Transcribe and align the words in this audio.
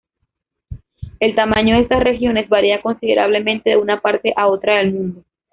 El 1.19 1.35
tamaño 1.35 1.75
de 1.75 1.81
estas 1.83 2.03
regiones 2.03 2.49
varía 2.49 2.81
considerablemente 2.81 3.69
de 3.69 3.77
una 3.77 4.01
parte 4.01 4.33
a 4.35 4.47
otra 4.47 4.77
del 4.79 4.93
mundo. 4.95 5.23